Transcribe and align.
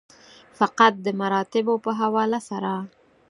فقط 0.59 0.93
د 1.05 1.07
مراتبو 1.19 1.73
په 1.83 1.91
حواله 1.99 2.39
سره. 2.49 2.73